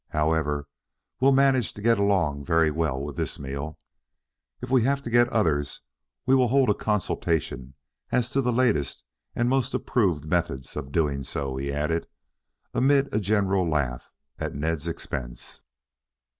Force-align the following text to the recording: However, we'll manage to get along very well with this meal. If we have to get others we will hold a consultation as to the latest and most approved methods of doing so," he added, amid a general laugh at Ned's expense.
However, 0.09 0.67
we'll 1.19 1.31
manage 1.31 1.73
to 1.75 1.81
get 1.83 1.99
along 1.99 2.43
very 2.43 2.71
well 2.71 2.99
with 2.99 3.17
this 3.17 3.37
meal. 3.37 3.77
If 4.59 4.71
we 4.71 4.81
have 4.81 5.03
to 5.03 5.11
get 5.11 5.27
others 5.29 5.81
we 6.25 6.33
will 6.33 6.47
hold 6.47 6.71
a 6.71 6.73
consultation 6.73 7.75
as 8.11 8.27
to 8.31 8.41
the 8.41 8.51
latest 8.51 9.03
and 9.35 9.47
most 9.47 9.75
approved 9.75 10.25
methods 10.25 10.75
of 10.75 10.91
doing 10.91 11.23
so," 11.23 11.55
he 11.57 11.71
added, 11.71 12.07
amid 12.73 13.13
a 13.13 13.19
general 13.19 13.69
laugh 13.69 14.09
at 14.39 14.55
Ned's 14.55 14.87
expense. 14.87 15.61